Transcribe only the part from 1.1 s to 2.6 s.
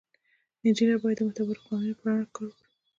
د معتبرو قوانینو په رڼا کې کار وکړي.